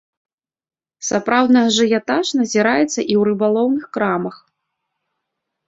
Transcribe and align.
Сапраўдны 1.09 1.59
ажыятаж 1.67 2.25
назіраецца 2.41 2.87
і 2.87 2.87
ў 2.87 3.21
рыбалоўных 3.29 3.83
крамах. 3.99 4.35